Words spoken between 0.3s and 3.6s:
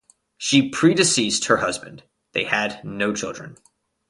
She predeceased her husband; they had no children.